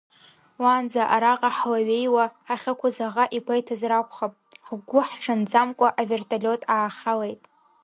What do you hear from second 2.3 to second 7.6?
ҳахьықәыз аӷа игәаиҭазар акәхап, ҳгәыҳҽанӡамкәа авертолиот аахалеит.